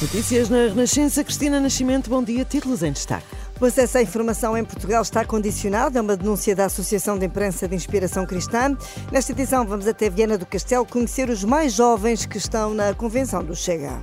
Notícias 0.00 0.48
na 0.48 0.68
Renascença. 0.68 1.24
Cristina 1.24 1.58
Nascimento, 1.58 2.08
bom 2.08 2.22
dia. 2.22 2.44
Títulos 2.44 2.84
em 2.84 2.92
destaque. 2.92 3.26
O 3.60 3.64
acesso 3.64 3.98
à 3.98 4.02
informação 4.02 4.56
em 4.56 4.64
Portugal 4.64 5.02
está 5.02 5.24
condicionado 5.24 5.98
a 5.98 6.02
uma 6.02 6.16
denúncia 6.16 6.54
da 6.54 6.66
Associação 6.66 7.18
de 7.18 7.26
Imprensa 7.26 7.66
de 7.66 7.74
Inspiração 7.74 8.24
Cristã. 8.24 8.76
Nesta 9.10 9.32
edição, 9.32 9.66
vamos 9.66 9.88
até 9.88 10.08
Viana 10.08 10.38
do 10.38 10.46
Castelo 10.46 10.86
conhecer 10.86 11.28
os 11.28 11.42
mais 11.42 11.72
jovens 11.72 12.24
que 12.26 12.38
estão 12.38 12.72
na 12.72 12.94
Convenção 12.94 13.42
do 13.42 13.56
Chega. 13.56 14.00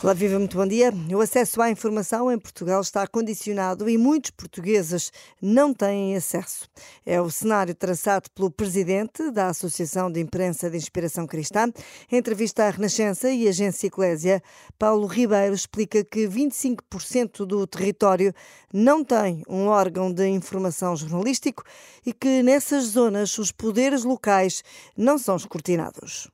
Olá, 0.00 0.14
viva, 0.14 0.38
muito 0.38 0.56
bom 0.56 0.64
dia. 0.64 0.92
O 1.12 1.20
acesso 1.20 1.60
à 1.60 1.72
informação 1.72 2.30
em 2.30 2.38
Portugal 2.38 2.80
está 2.80 3.04
condicionado 3.04 3.90
e 3.90 3.98
muitos 3.98 4.30
portugueses 4.30 5.10
não 5.42 5.74
têm 5.74 6.14
acesso. 6.14 6.68
É 7.04 7.20
o 7.20 7.28
cenário 7.28 7.74
traçado 7.74 8.30
pelo 8.30 8.48
presidente 8.48 9.28
da 9.32 9.48
Associação 9.48 10.08
de 10.08 10.20
Imprensa 10.20 10.70
de 10.70 10.76
Inspiração 10.76 11.26
Cristã. 11.26 11.72
Em 12.12 12.16
entrevista 12.16 12.62
à 12.62 12.70
Renascença 12.70 13.28
e 13.28 13.48
Agência 13.48 13.88
Eclésia, 13.88 14.40
Paulo 14.78 15.08
Ribeiro 15.08 15.52
explica 15.52 16.04
que 16.04 16.28
25% 16.28 17.44
do 17.44 17.66
território 17.66 18.32
não 18.72 19.02
tem 19.02 19.42
um 19.48 19.66
órgão 19.66 20.12
de 20.12 20.28
informação 20.28 20.94
jornalístico 20.94 21.64
e 22.06 22.12
que 22.12 22.40
nessas 22.44 22.84
zonas 22.84 23.36
os 23.36 23.50
poderes 23.50 24.04
locais 24.04 24.62
não 24.96 25.18
são 25.18 25.34
escrutinados. 25.34 26.30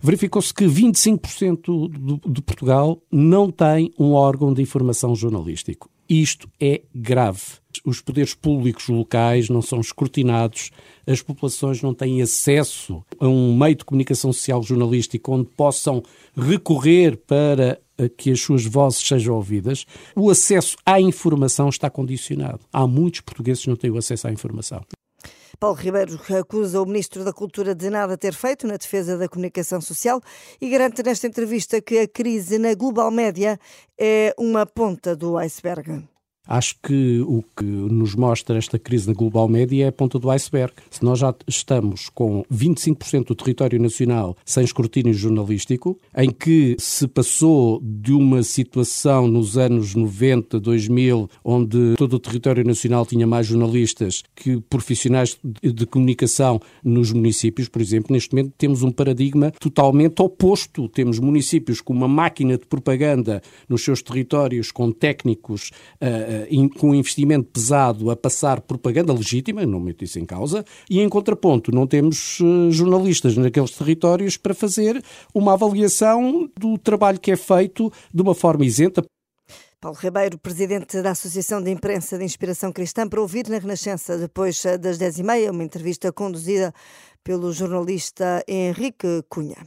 Verificou-se 0.00 0.52
que 0.52 0.64
25% 0.64 2.20
de 2.26 2.42
Portugal 2.42 3.00
não 3.10 3.50
tem 3.50 3.92
um 3.98 4.12
órgão 4.12 4.52
de 4.52 4.62
informação 4.62 5.14
jornalístico. 5.14 5.90
Isto 6.08 6.48
é 6.60 6.82
grave. 6.94 7.40
Os 7.84 8.00
poderes 8.00 8.34
públicos 8.34 8.88
locais 8.88 9.48
não 9.48 9.62
são 9.62 9.80
escrutinados, 9.80 10.70
as 11.06 11.22
populações 11.22 11.80
não 11.80 11.94
têm 11.94 12.20
acesso 12.20 13.02
a 13.18 13.26
um 13.26 13.56
meio 13.56 13.76
de 13.76 13.84
comunicação 13.84 14.32
social 14.32 14.62
jornalístico 14.62 15.32
onde 15.32 15.48
possam 15.56 16.02
recorrer 16.36 17.16
para 17.16 17.80
que 18.16 18.30
as 18.30 18.40
suas 18.40 18.64
vozes 18.64 19.06
sejam 19.06 19.36
ouvidas. 19.36 19.86
O 20.14 20.28
acesso 20.28 20.76
à 20.84 21.00
informação 21.00 21.68
está 21.68 21.88
condicionado. 21.88 22.60
Há 22.72 22.86
muitos 22.86 23.20
portugueses 23.20 23.62
que 23.62 23.70
não 23.70 23.76
têm 23.76 23.90
o 23.90 23.96
acesso 23.96 24.28
à 24.28 24.32
informação. 24.32 24.82
Paulo 25.62 25.76
Ribeiro 25.76 26.18
acusa 26.40 26.82
o 26.82 26.84
Ministro 26.84 27.22
da 27.22 27.32
Cultura 27.32 27.72
de 27.72 27.88
nada 27.88 28.18
ter 28.18 28.34
feito 28.34 28.66
na 28.66 28.76
defesa 28.76 29.16
da 29.16 29.28
comunicação 29.28 29.80
social 29.80 30.20
e 30.60 30.68
garante 30.68 31.04
nesta 31.04 31.28
entrevista 31.28 31.80
que 31.80 31.98
a 32.00 32.08
crise 32.08 32.58
na 32.58 32.74
Global 32.74 33.12
Média 33.12 33.56
é 33.96 34.34
uma 34.36 34.66
ponta 34.66 35.14
do 35.14 35.38
iceberg. 35.38 36.02
Acho 36.46 36.74
que 36.82 37.20
o 37.20 37.44
que 37.56 37.64
nos 37.64 38.14
mostra 38.14 38.58
esta 38.58 38.78
crise 38.78 39.06
na 39.06 39.14
global 39.14 39.48
média 39.48 39.84
é 39.84 39.88
a 39.88 39.92
ponta 39.92 40.18
do 40.18 40.28
iceberg. 40.30 40.72
Se 40.90 41.02
nós 41.04 41.20
já 41.20 41.32
estamos 41.46 42.08
com 42.08 42.44
25% 42.52 43.26
do 43.26 43.34
território 43.34 43.80
nacional 43.80 44.36
sem 44.44 44.64
escrutínio 44.64 45.14
jornalístico, 45.14 45.98
em 46.16 46.30
que 46.30 46.76
se 46.80 47.06
passou 47.06 47.80
de 47.82 48.12
uma 48.12 48.42
situação 48.42 49.28
nos 49.28 49.56
anos 49.56 49.94
90, 49.94 50.58
2000, 50.58 51.30
onde 51.44 51.94
todo 51.96 52.14
o 52.14 52.18
território 52.18 52.64
nacional 52.64 53.06
tinha 53.06 53.26
mais 53.26 53.46
jornalistas 53.46 54.24
que 54.34 54.60
profissionais 54.62 55.38
de 55.62 55.86
comunicação 55.86 56.60
nos 56.82 57.12
municípios, 57.12 57.68
por 57.68 57.80
exemplo, 57.80 58.12
neste 58.12 58.34
momento 58.34 58.52
temos 58.58 58.82
um 58.82 58.90
paradigma 58.90 59.52
totalmente 59.52 60.20
oposto. 60.20 60.88
Temos 60.88 61.18
municípios 61.20 61.80
com 61.80 61.92
uma 61.92 62.08
máquina 62.08 62.58
de 62.58 62.66
propaganda 62.66 63.40
nos 63.68 63.84
seus 63.84 64.02
territórios, 64.02 64.72
com 64.72 64.90
técnicos. 64.90 65.70
Uh, 66.00 66.31
uh, 66.32 66.78
com 66.78 66.90
um 66.90 66.94
investimento 66.94 67.50
pesado 67.52 68.10
a 68.10 68.16
passar 68.16 68.60
propaganda 68.60 69.12
legítima, 69.12 69.64
não 69.66 69.80
meto 69.80 70.04
isso 70.04 70.18
em 70.18 70.24
causa, 70.24 70.64
e 70.88 71.00
em 71.00 71.08
contraponto 71.08 71.72
não 71.72 71.86
temos 71.86 72.40
uh, 72.40 72.70
jornalistas 72.70 73.36
naqueles 73.36 73.70
territórios 73.72 74.36
para 74.36 74.54
fazer 74.54 75.02
uma 75.34 75.54
avaliação 75.54 76.50
do 76.58 76.78
trabalho 76.78 77.20
que 77.20 77.30
é 77.30 77.36
feito 77.36 77.92
de 78.12 78.22
uma 78.22 78.34
forma 78.34 78.64
isenta. 78.64 79.04
Paulo 79.80 79.98
Ribeiro, 79.98 80.38
presidente 80.38 81.02
da 81.02 81.10
Associação 81.10 81.60
de 81.60 81.68
Imprensa 81.68 82.16
de 82.16 82.24
Inspiração 82.24 82.70
Cristã, 82.70 83.08
para 83.08 83.20
ouvir 83.20 83.48
na 83.48 83.58
Renascença 83.58 84.16
depois 84.16 84.62
das 84.80 84.96
10h30, 84.96 85.50
uma 85.50 85.64
entrevista 85.64 86.12
conduzida 86.12 86.72
pelo 87.24 87.52
jornalista 87.52 88.44
Henrique 88.46 89.24
Cunha. 89.28 89.66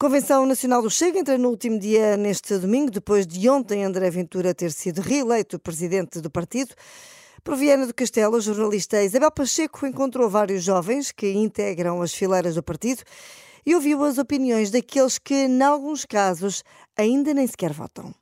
Convenção 0.00 0.46
Nacional 0.46 0.80
do 0.80 0.88
Chega 0.88 1.18
entra 1.18 1.36
no 1.36 1.48
último 1.48 1.76
dia 1.76 2.16
neste 2.16 2.56
domingo, 2.56 2.88
depois 2.88 3.26
de 3.26 3.48
ontem 3.50 3.82
André 3.82 4.08
Ventura 4.10 4.54
ter 4.54 4.70
sido 4.70 5.00
reeleito 5.00 5.58
presidente 5.58 6.20
do 6.20 6.30
partido. 6.30 6.72
Por 7.42 7.56
Viana 7.56 7.84
do 7.84 7.92
Castelo, 7.92 8.36
a 8.36 8.40
jornalista 8.40 9.02
Isabel 9.02 9.32
Pacheco 9.32 9.84
encontrou 9.84 10.30
vários 10.30 10.62
jovens 10.62 11.10
que 11.10 11.32
integram 11.32 12.00
as 12.00 12.14
fileiras 12.14 12.54
do 12.54 12.62
partido 12.62 13.02
e 13.66 13.74
ouviu 13.74 14.04
as 14.04 14.18
opiniões 14.18 14.70
daqueles 14.70 15.18
que, 15.18 15.34
em 15.34 15.62
alguns 15.62 16.04
casos, 16.04 16.62
ainda 16.96 17.34
nem 17.34 17.48
sequer 17.48 17.72
votam. 17.72 18.14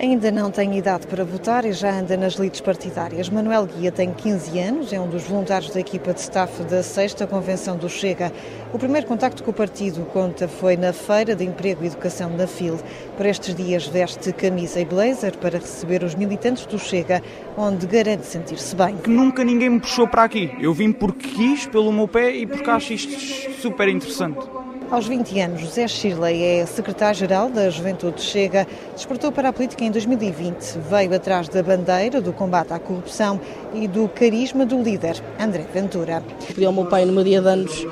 Ainda 0.00 0.30
não 0.32 0.50
tem 0.50 0.76
idade 0.76 1.06
para 1.06 1.24
votar 1.24 1.64
e 1.64 1.72
já 1.72 1.92
anda 1.92 2.16
nas 2.16 2.34
lides 2.34 2.60
partidárias. 2.60 3.28
Manuel 3.28 3.64
Guia 3.66 3.92
tem 3.92 4.12
15 4.12 4.58
anos, 4.58 4.92
é 4.92 4.98
um 5.00 5.08
dos 5.08 5.22
voluntários 5.22 5.70
da 5.70 5.78
equipa 5.78 6.12
de 6.12 6.20
staff 6.20 6.64
da 6.64 6.82
6 6.82 7.14
Convenção 7.30 7.76
do 7.76 7.88
Chega. 7.88 8.32
O 8.72 8.78
primeiro 8.78 9.06
contacto 9.06 9.44
com 9.44 9.52
o 9.52 9.54
partido, 9.54 10.04
conta, 10.06 10.48
foi 10.48 10.76
na 10.76 10.92
Feira 10.92 11.36
de 11.36 11.44
Emprego 11.44 11.84
e 11.84 11.86
Educação 11.86 12.28
na 12.30 12.46
FIL. 12.46 12.76
Por 13.16 13.24
estes 13.24 13.54
dias 13.54 13.86
veste 13.86 14.32
camisa 14.32 14.80
e 14.80 14.84
blazer 14.84 15.36
para 15.38 15.58
receber 15.58 16.02
os 16.02 16.16
militantes 16.16 16.66
do 16.66 16.78
Chega, 16.78 17.22
onde 17.56 17.86
garante 17.86 18.26
sentir-se 18.26 18.74
bem. 18.74 18.96
Que 18.96 19.10
nunca 19.10 19.44
ninguém 19.44 19.70
me 19.70 19.80
puxou 19.80 20.08
para 20.08 20.24
aqui. 20.24 20.50
Eu 20.60 20.74
vim 20.74 20.90
porque 20.90 21.28
quis, 21.28 21.66
pelo 21.66 21.92
meu 21.92 22.08
pé 22.08 22.34
e 22.34 22.46
porque 22.46 22.68
acho 22.68 22.92
isto 22.92 23.52
super 23.60 23.88
interessante. 23.88 24.63
Aos 24.94 25.08
20 25.08 25.40
anos, 25.40 25.60
José 25.60 25.88
Shirley 25.88 26.40
é 26.40 26.66
secretário-geral 26.66 27.50
da 27.50 27.68
Juventude 27.68 28.22
Chega. 28.22 28.64
Despertou 28.94 29.32
para 29.32 29.48
a 29.48 29.52
política 29.52 29.82
em 29.82 29.90
2020. 29.90 30.78
Veio 30.88 31.12
atrás 31.12 31.48
da 31.48 31.64
bandeira 31.64 32.20
do 32.20 32.32
combate 32.32 32.72
à 32.72 32.78
corrupção 32.78 33.40
e 33.74 33.88
do 33.88 34.08
carisma 34.08 34.64
do 34.64 34.80
líder, 34.80 35.20
André 35.36 35.66
Ventura. 35.74 36.22
Pedi 36.46 36.64
ao 36.64 36.72
meu 36.72 36.86
pai 36.86 37.04
no 37.04 37.12
meu 37.12 37.24
dia 37.24 37.42
de 37.42 37.48
anos, 37.48 37.84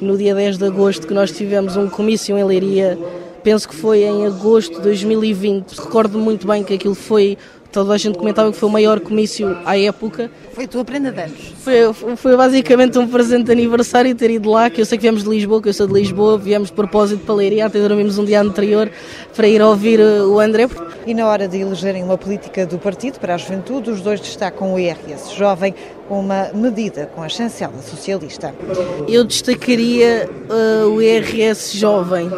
no 0.00 0.16
dia 0.16 0.34
10 0.34 0.56
de 0.56 0.64
agosto, 0.64 1.06
que 1.06 1.12
nós 1.12 1.30
tivemos 1.30 1.76
um 1.76 1.90
comício 1.90 2.38
em 2.38 2.44
Leiria. 2.44 2.98
Penso 3.46 3.68
que 3.68 3.76
foi 3.76 4.02
em 4.02 4.26
agosto 4.26 4.74
de 4.74 4.80
2020. 4.80 5.70
Recordo 5.78 6.18
muito 6.18 6.48
bem 6.48 6.64
que 6.64 6.74
aquilo 6.74 6.96
foi 6.96 7.38
toda 7.70 7.94
a 7.94 7.96
gente 7.96 8.18
comentava 8.18 8.50
que 8.50 8.58
foi 8.58 8.68
o 8.68 8.72
maior 8.72 8.98
comício 8.98 9.56
à 9.64 9.78
época. 9.78 10.28
Foi 10.52 10.64
a 10.64 10.68
tua 10.68 10.84
prenda 10.84 11.12
de 11.12 11.20
anos? 11.20 11.54
Foi, 11.58 12.16
foi 12.16 12.36
basicamente 12.36 12.98
um 12.98 13.06
presente 13.06 13.44
de 13.44 13.52
aniversário 13.52 14.12
ter 14.16 14.30
ido 14.30 14.50
lá, 14.50 14.68
que 14.68 14.80
eu 14.80 14.84
sei 14.84 14.98
que 14.98 15.02
viemos 15.02 15.22
de 15.22 15.28
Lisboa, 15.28 15.62
que 15.62 15.68
eu 15.68 15.74
sou 15.74 15.86
de 15.86 15.92
Lisboa, 15.92 16.36
viemos 16.36 16.70
de 16.70 16.74
propósito 16.74 17.24
para 17.24 17.36
Leiria, 17.36 17.66
até 17.66 17.78
dormimos 17.78 18.18
um 18.18 18.24
dia 18.24 18.40
anterior 18.40 18.90
para 19.36 19.46
ir 19.46 19.62
ouvir 19.62 20.00
eh, 20.00 20.22
o 20.22 20.40
André. 20.40 20.68
E 21.06 21.14
na 21.14 21.28
hora 21.28 21.46
de 21.46 21.58
elegerem 21.58 22.02
uma 22.02 22.18
política 22.18 22.66
do 22.66 22.78
partido 22.78 23.20
para 23.20 23.34
a 23.34 23.38
juventude, 23.38 23.90
os 23.90 24.00
dois 24.00 24.20
destacam 24.20 24.74
o 24.74 24.78
IRS 24.78 25.36
Jovem, 25.36 25.72
uma 26.10 26.50
medida 26.52 27.10
com 27.14 27.22
a 27.22 27.28
chancela 27.28 27.80
socialista. 27.80 28.52
Eu 29.06 29.22
destacaria 29.22 30.28
uh, 30.50 30.88
o 30.88 31.00
IRS 31.00 31.76
Jovem, 31.78 32.28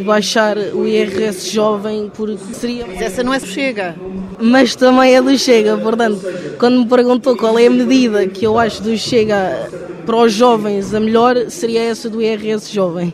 de 0.00 0.04
baixar 0.04 0.56
o 0.56 0.86
IRS 0.86 1.50
Jovem, 1.50 2.10
porque 2.14 2.54
seria... 2.54 2.86
Mas 2.86 3.02
essa 3.02 3.22
não 3.22 3.34
é 3.34 3.38
Chega. 3.38 3.94
Mas 4.40 4.74
também 4.74 5.14
é 5.14 5.20
do 5.20 5.36
Chega, 5.36 5.76
portanto, 5.76 6.20
quando 6.58 6.80
me 6.80 6.86
perguntou 6.86 7.36
qual 7.36 7.58
é 7.58 7.66
a 7.66 7.70
medida 7.70 8.26
que 8.26 8.46
eu 8.46 8.58
acho 8.58 8.82
do 8.82 8.96
Chega 8.96 9.68
para 10.06 10.16
os 10.16 10.32
jovens 10.32 10.94
a 10.94 11.00
melhor, 11.00 11.36
seria 11.50 11.82
essa 11.82 12.08
do 12.08 12.22
IRS 12.22 12.72
Jovem. 12.72 13.12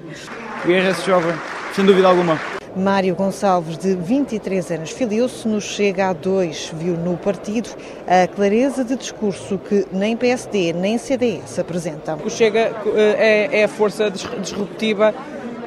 O 0.64 0.70
IRS 0.70 1.04
Jovem, 1.04 1.34
sem 1.74 1.84
dúvida 1.84 2.06
alguma. 2.06 2.40
Mário 2.76 3.14
Gonçalves, 3.16 3.78
de 3.78 3.94
23 3.94 4.70
anos, 4.70 4.90
filiou-se 4.90 5.48
no 5.48 5.60
Chega 5.60 6.10
a 6.10 6.12
2, 6.12 6.72
viu 6.74 6.94
no 6.94 7.16
partido 7.16 7.70
a 8.06 8.28
clareza 8.28 8.84
de 8.84 8.94
discurso 8.96 9.58
que 9.58 9.86
nem 9.90 10.16
PSD 10.16 10.74
nem 10.74 10.98
CDS 10.98 11.58
apresentam. 11.58 12.18
O 12.24 12.30
Chega 12.30 12.76
eh, 12.94 13.48
é, 13.50 13.60
é 13.60 13.64
a 13.64 13.68
força 13.68 14.10
disruptiva 14.10 15.14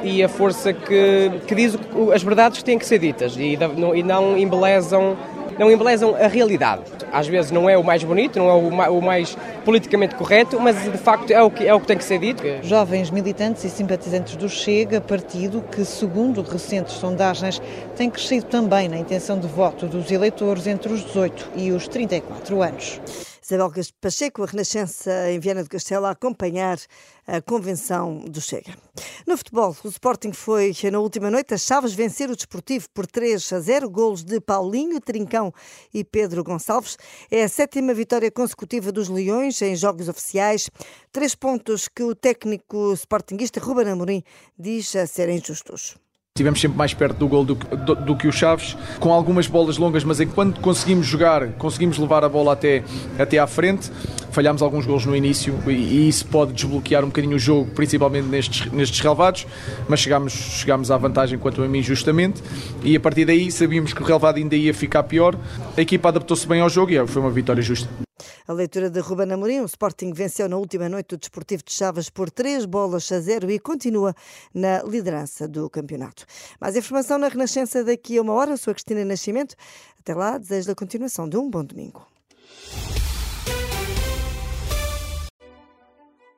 e 0.03 0.23
a 0.23 0.29
força 0.29 0.73
que, 0.73 1.31
que 1.47 1.55
diz 1.55 1.77
as 2.13 2.23
verdades 2.23 2.59
que 2.59 2.63
têm 2.63 2.77
que 2.77 2.85
ser 2.85 2.99
ditas 2.99 3.35
e 3.37 3.57
não, 3.57 3.95
e 3.95 4.03
não 4.03 4.37
embelezam 4.37 5.17
não 5.59 5.69
embelezam 5.69 6.15
a 6.15 6.27
realidade. 6.27 6.83
às 7.11 7.27
vezes 7.27 7.51
não 7.51 7.69
é 7.69 7.77
o 7.77 7.83
mais 7.83 8.01
bonito, 8.01 8.39
não 8.39 8.49
é 8.49 8.89
o 8.89 9.01
mais 9.01 9.37
politicamente 9.65 10.15
correto, 10.15 10.57
mas 10.57 10.81
de 10.81 10.97
facto 10.97 11.31
é 11.31 11.43
o 11.43 11.51
que, 11.51 11.67
é 11.67 11.73
o 11.73 11.81
que 11.81 11.85
tem 11.85 11.97
que 11.97 12.03
ser 12.05 12.17
dito. 12.17 12.41
Jovens 12.63 13.11
militantes 13.11 13.65
e 13.65 13.69
simpatizantes 13.69 14.37
do 14.37 14.47
Chega, 14.47 15.01
partido 15.01 15.61
que, 15.69 15.83
segundo 15.83 16.41
recentes 16.41 16.93
sondagens, 16.93 17.61
tem 17.97 18.09
crescido 18.09 18.45
também 18.45 18.87
na 18.87 18.97
intenção 18.97 19.37
de 19.37 19.47
voto 19.47 19.85
dos 19.85 20.09
eleitores 20.09 20.65
entre 20.65 20.93
os 20.93 21.03
18 21.03 21.51
e 21.57 21.71
os 21.73 21.89
34 21.89 22.61
anos. 22.61 23.28
Isabel 23.49 23.71
Pacheco, 23.99 24.43
a 24.43 24.45
Renascença 24.45 25.31
em 25.31 25.39
Viana 25.39 25.63
do 25.63 25.69
Castelo, 25.69 26.05
a 26.05 26.11
acompanhar 26.11 26.77
a 27.25 27.41
convenção 27.41 28.19
do 28.19 28.39
Chega. 28.39 28.77
No 29.25 29.35
futebol, 29.35 29.75
o 29.83 29.87
Sporting 29.87 30.33
foi 30.33 30.71
na 30.91 30.99
última 30.99 31.31
noite 31.31 31.55
a 31.55 31.57
Chaves 31.57 31.93
vencer 31.93 32.29
o 32.29 32.35
Desportivo 32.35 32.87
por 32.93 33.07
3 33.07 33.53
a 33.53 33.59
0, 33.59 33.89
golos 33.89 34.23
de 34.23 34.39
Paulinho, 34.39 35.01
Trincão 35.01 35.51
e 35.91 36.03
Pedro 36.03 36.43
Gonçalves. 36.43 36.95
É 37.31 37.43
a 37.43 37.49
sétima 37.49 37.91
vitória 37.91 38.29
consecutiva 38.29 38.91
dos 38.91 39.09
Leões 39.09 39.59
em 39.63 39.75
jogos 39.75 40.07
oficiais, 40.07 40.69
três 41.11 41.33
pontos 41.33 41.87
que 41.87 42.03
o 42.03 42.13
técnico 42.13 42.93
sportinguista 42.93 43.59
Ruben 43.59 43.89
Amorim 43.89 44.23
diz 44.59 44.95
a 44.95 45.07
serem 45.07 45.41
justos. 45.43 45.97
Estivemos 46.39 46.61
sempre 46.61 46.77
mais 46.77 46.93
perto 46.93 47.17
do 47.17 47.27
gol 47.27 47.43
do, 47.43 47.53
do, 47.53 47.95
do, 47.95 48.15
que 48.15 48.25
o 48.25 48.31
Chaves, 48.31 48.77
com 48.97 49.11
algumas 49.11 49.45
bolas 49.45 49.77
longas, 49.77 50.05
mas 50.05 50.21
enquanto 50.21 50.61
conseguimos 50.61 51.05
jogar, 51.05 51.49
conseguimos 51.57 51.97
levar 51.97 52.23
a 52.23 52.29
bola 52.29 52.53
até, 52.53 52.81
até 53.17 53.37
à 53.39 53.45
frente, 53.45 53.91
falhámos 54.31 54.61
alguns 54.61 54.85
gols 54.85 55.05
no 55.05 55.13
início 55.13 55.59
e, 55.67 55.71
e, 55.71 56.07
isso 56.07 56.25
pode 56.27 56.53
desbloquear 56.53 57.03
um 57.03 57.07
bocadinho 57.07 57.35
o 57.35 57.39
jogo, 57.39 57.69
principalmente 57.71 58.29
nestes, 58.29 58.71
nestes 58.71 59.01
relevados, 59.01 59.45
mas 59.89 59.99
chegámos, 59.99 60.31
chegámos 60.31 60.89
à 60.91 60.95
vantagem 60.95 61.37
quanto 61.37 61.61
a 61.61 61.67
mim 61.67 61.83
justamente 61.83 62.41
e 62.85 62.95
a 62.95 62.99
partir 63.01 63.25
daí 63.25 63.51
sabíamos 63.51 63.91
que 63.91 64.01
o 64.01 64.05
relevado 64.05 64.37
ainda 64.37 64.55
ia 64.55 64.73
ficar 64.73 65.03
pior. 65.03 65.35
A 65.75 65.81
equipa 65.81 66.07
adaptou-se 66.07 66.47
bem 66.47 66.61
ao 66.61 66.69
jogo 66.69 66.93
e 66.93 67.05
foi 67.05 67.21
uma 67.21 67.31
vitória 67.31 67.61
justa. 67.61 68.08
A 68.49 68.53
leitura 68.53 68.89
de 68.89 68.99
Ruben 68.99 69.31
Amorim, 69.31 69.59
o 69.59 69.65
Sporting 69.65 70.11
venceu 70.11 70.49
na 70.49 70.57
última 70.57 70.89
noite 70.89 71.13
o 71.13 71.17
Desportivo 71.19 71.61
de 71.61 71.71
Chaves 71.71 72.09
por 72.09 72.31
três 72.31 72.65
bolas 72.65 73.11
a 73.11 73.19
zero 73.19 73.51
e 73.51 73.59
continua 73.59 74.15
na 74.51 74.81
liderança 74.81 75.47
do 75.47 75.69
campeonato. 75.69 76.25
Mais 76.59 76.75
informação 76.75 77.19
na 77.19 77.27
Renascença 77.27 77.83
daqui 77.83 78.17
a 78.17 78.23
uma 78.23 78.33
hora. 78.33 78.57
Sou 78.57 78.71
a 78.71 78.73
Cristina 78.73 79.05
Nascimento. 79.05 79.55
Até 79.99 80.15
lá, 80.15 80.39
desejo 80.39 80.71
a 80.71 80.73
continuação 80.73 81.29
de 81.29 81.37
um 81.37 81.47
bom 81.47 81.63
domingo. 81.63 82.07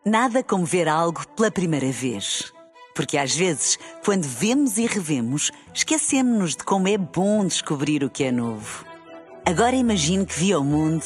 Nada 0.05 0.43
como 0.43 0.65
ver 0.65 0.89
algo 0.89 1.25
pela 1.37 1.49
primeira 1.49 1.93
vez. 1.93 2.51
Porque 2.93 3.17
às 3.17 3.33
vezes, 3.33 3.79
quando 4.03 4.23
vemos 4.23 4.77
e 4.77 4.85
revemos, 4.85 5.49
esquecemos-nos 5.73 6.57
de 6.57 6.65
como 6.65 6.89
é 6.89 6.97
bom 6.97 7.45
descobrir 7.45 8.03
o 8.03 8.09
que 8.09 8.25
é 8.25 8.33
novo. 8.33 8.85
Agora 9.45 9.77
imagine 9.77 10.25
que 10.25 10.37
viu 10.37 10.59
o 10.59 10.63
mundo 10.65 11.05